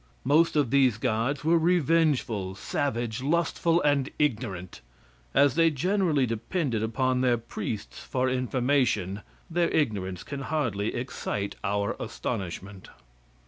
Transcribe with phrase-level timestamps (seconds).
[0.23, 4.81] Most of these gods were revengeful, savage, lustful, and ignorant;
[5.35, 11.95] as they generally depended upon their priests for information, their ignorance can hardly excite our
[11.99, 12.89] astonishment.